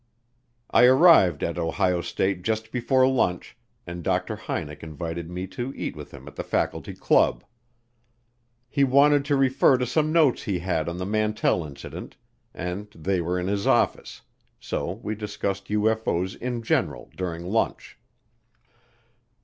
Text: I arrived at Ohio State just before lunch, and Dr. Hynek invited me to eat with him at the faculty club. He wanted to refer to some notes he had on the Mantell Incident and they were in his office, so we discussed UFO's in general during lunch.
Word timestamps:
I 0.71 0.85
arrived 0.85 1.43
at 1.43 1.59
Ohio 1.59 2.01
State 2.01 2.41
just 2.41 2.71
before 2.71 3.07
lunch, 3.07 3.55
and 3.85 4.01
Dr. 4.03 4.35
Hynek 4.35 4.81
invited 4.81 5.29
me 5.29 5.45
to 5.53 5.71
eat 5.75 5.95
with 5.95 6.09
him 6.09 6.27
at 6.27 6.35
the 6.35 6.43
faculty 6.43 6.95
club. 6.95 7.43
He 8.67 8.83
wanted 8.83 9.25
to 9.25 9.35
refer 9.35 9.77
to 9.77 9.85
some 9.85 10.11
notes 10.11 10.41
he 10.41 10.57
had 10.57 10.89
on 10.89 10.97
the 10.97 11.05
Mantell 11.05 11.63
Incident 11.63 12.17
and 12.51 12.87
they 12.95 13.21
were 13.21 13.39
in 13.39 13.45
his 13.45 13.67
office, 13.67 14.21
so 14.59 14.91
we 14.91 15.13
discussed 15.13 15.67
UFO's 15.67 16.33
in 16.33 16.63
general 16.63 17.11
during 17.15 17.45
lunch. 17.45 17.99